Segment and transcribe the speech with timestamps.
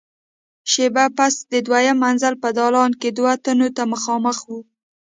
[0.71, 4.59] شېبه پس د دويم منزل په دالان کې دوو تنو ته مخامخ وو.